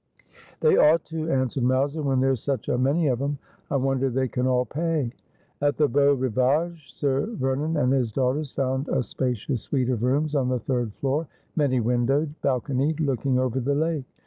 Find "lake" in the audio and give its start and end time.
13.75-14.05